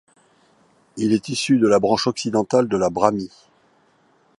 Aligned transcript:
Il 0.97 1.13
est 1.13 1.29
issu 1.29 1.59
de 1.59 1.67
la 1.67 1.77
branche 1.77 2.07
occidentale 2.07 2.67
de 2.67 2.75
la 2.75 2.89
brāhmī. 2.89 3.29